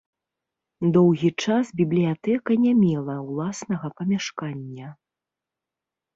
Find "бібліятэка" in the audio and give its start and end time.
1.81-2.57